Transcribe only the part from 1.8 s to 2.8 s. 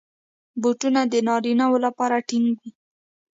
لپاره ټینګ وي.